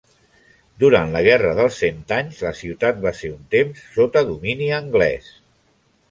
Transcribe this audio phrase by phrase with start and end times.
[0.83, 5.29] Durant la Guerra dels Cent Anys, la ciutat va ser un temps sota domini anglès.